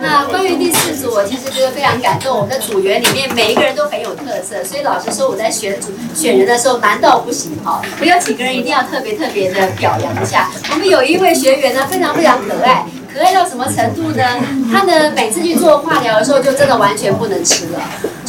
[0.00, 2.34] 那关于第四组，我其实觉得非常感动。
[2.34, 7.82] 我们的组员里面每一个人都很有特色，所以老实说，我在选组选人的时候难到不行哈？
[8.00, 10.50] 我有几个人一定要特别特别的表扬一下。
[10.72, 12.86] 我们有一位学员呢，非常非常可爱。
[13.12, 14.24] 可爱到什么程度呢？
[14.72, 17.80] 他呢每次去做化疗的时候，就真的完全不能吃了，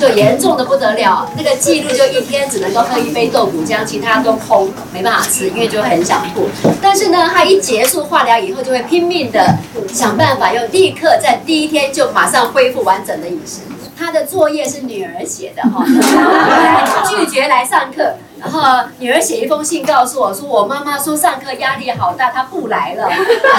[0.02, 1.29] 就严重的不得了。
[1.38, 6.50] 那个记录就一天只能够喝一杯豆腐浆，其他都空，没办法吃，因为就很想吐。
[6.82, 9.56] 但是呢，他一结束化疗以后，就会拼命的
[9.93, 13.59] 想办法，又立刻在第一天就马上恢复完整的饮食。
[13.95, 15.86] 他的作业是女儿写的哈，
[17.07, 18.15] 拒绝来上课。
[18.41, 23.07] 然后女儿写一封信告诉我说，我妈妈说上课压力好大，她不来了。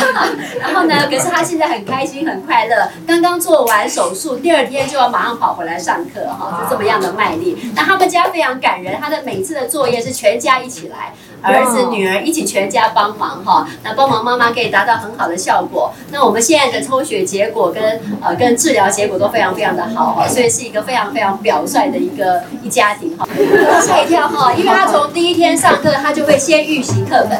[0.60, 7.72] 然后呢，可是她现在很开心很快乐，刚刚做完手术，第二天就要马上跑回来上课哈，就这么样的卖力。
[7.76, 15.92] 那他们家非常感人，他的每次的作业是全家一起来，儿子女儿一起全家帮忙哈，那帮忙妈妈可以达到很好的效果。
[16.10, 23.26] 那我们现在的抽血结果跟呃跟治疗结果都非常非常的好哈，所以是一个非常非常表率的一个一家庭哈。
[23.80, 24.72] 吓一跳哈，因为。
[24.72, 27.38] 他从第一天上课，他就会先预习课本，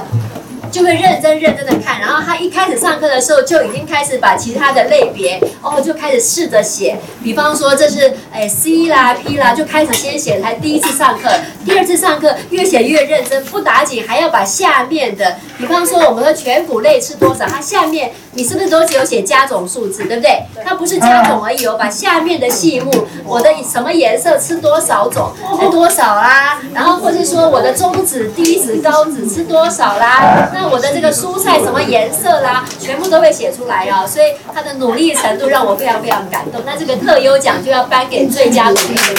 [0.72, 2.00] 就会认真认真的看。
[2.00, 6.96] 然后他一开始上课的时候，就已经开始把其他的类别哦，就开始试着写。
[7.22, 10.40] 比方说这是哎 C 啦 P 啦，就开始先写。
[10.40, 11.28] 才第一次上课，
[11.64, 18.10] 第二次上课越写越认真，不打紧还要把下面的，比方说我们的颧骨类是多少，它下面。
[18.34, 20.42] 你是不是都只有写加种数字，对不对？
[20.64, 22.90] 它不是加种而已哦，把下面的细目，
[23.26, 26.58] 我的什么颜色吃多少种，吃多少啦？
[26.72, 30.50] 然后或者说我的中指、低指、高指吃多少啦？
[30.54, 32.64] 那我的这个蔬菜什么颜色啦？
[32.80, 34.06] 全部都会写出来哦。
[34.06, 36.62] 所以他的努力程度让我非常非常感动。
[36.64, 39.14] 那这个特优奖就要颁给最佳努力的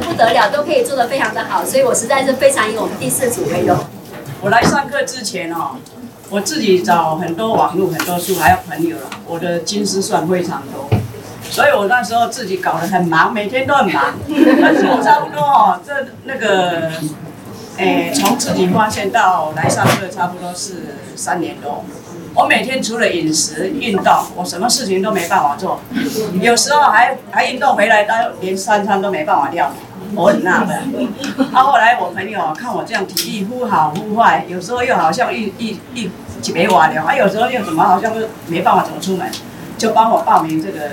[0.00, 3.76] 不得了，都可以做得非常的好，所以我实在是非常以我们第四组为荣。
[4.40, 5.76] 我来上课之前哦，
[6.30, 10.88] 我自己找很多网络、很多书，还有朋友了，我的金丝算非常多，
[11.50, 14.14] 所以我那时候自己搞得很忙，每天都很忙。
[14.62, 15.92] 但是我差不多哦，这
[16.24, 16.90] 那个，
[17.78, 21.84] 诶，从自己发现到来上课，差不多是三年多。
[22.34, 25.80] 我每天除了饮食、运动，我什么事情都没办法做。
[26.40, 29.72] 有时候还还运动回来，到连三餐都没办法掉，
[30.14, 31.08] 我很纳闷。
[31.52, 36.10] 啊，后来我朋友看我这样体力忽好忽坏，有时候又好像一一一
[36.52, 39.30] 没瓦了，啊，有时候又怎么好像就没办法怎么出门，
[39.76, 40.90] 就帮我报名这个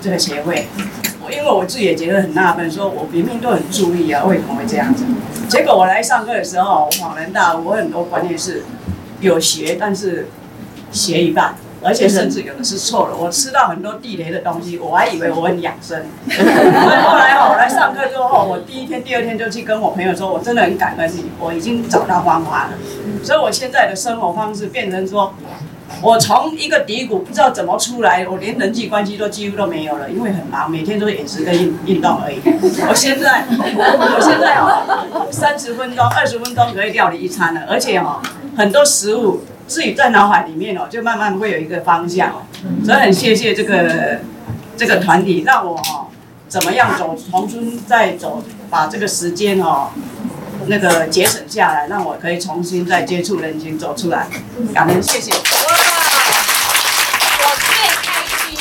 [0.00, 0.66] 这个协会。
[1.24, 5.04] 我因为我自己也觉得很纳闷，说我明明都很注意啊，为什么会这样子？
[5.48, 8.64] 结果我来上课的时候，我恍然大悟，我很多观念是
[9.20, 10.28] 有学，但是。
[10.90, 13.16] 学一半，而且甚至有的是错了。
[13.16, 16.04] 我吃到很多地雷的东西，我还以为我很养生。
[16.28, 22.70] 后来我来上课之后，我第一天、第二天就去跟我朋友说，我真的很感恩你，我已经找到方法了。
[23.22, 25.32] 所以我现在的生活方式变成说，
[26.02, 32.40] 我从一个低谷不知道怎么出来，我连人际关系都几乎都没有了，因为很忙，每天都是饮食跟运运动而已。
[32.88, 38.20] 我现在，我现在哦，三十分钟、二十分钟可以料理一餐了，而且哦，
[38.56, 39.42] 很多食物。
[39.68, 42.42] 自己在脑海里面哦，就慢慢会有一个方向哦，
[42.84, 44.20] 所以很谢谢这个
[44.76, 46.08] 这个团体，让我哦
[46.48, 49.90] 怎么样走重新再走，把这个时间哦
[50.66, 54.26] 那个节省下来，让我可以重新再接触人群走出来，
[54.74, 55.30] 感恩谢谢。
[55.30, 55.38] 哇，
[57.44, 57.68] 我最
[58.02, 58.58] 开心，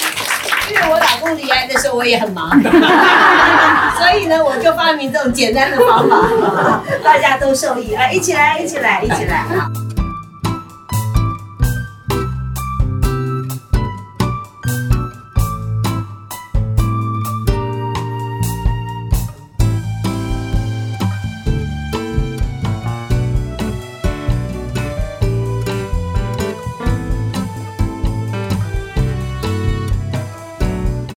[0.69, 2.50] 因为我老公离开的时候我也很忙，
[3.97, 9.38] 所以呢我就发明这种简单的方法， 大家都受益，来一起来一起来一起来。
[9.38, 9.72] 啊！